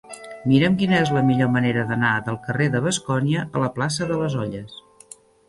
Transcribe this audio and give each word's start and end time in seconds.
Mira'm 0.51 0.77
quina 0.77 0.95
és 0.99 1.11
la 1.17 1.21
millor 1.27 1.51
manera 1.55 1.83
d'anar 1.91 2.13
del 2.31 2.39
carrer 2.47 2.71
de 2.77 2.81
Bascònia 2.87 3.45
a 3.61 3.65
la 3.67 3.71
plaça 3.77 4.09
de 4.15 4.19
les 4.25 4.41
Olles. 4.47 4.77